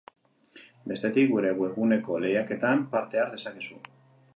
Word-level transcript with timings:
Bestetik, 0.91 1.29
gure 1.35 1.53
webguneko 1.61 2.19
lehiaketan 2.25 2.87
parte 2.97 3.23
har 3.25 3.33
dezakezu. 3.37 3.85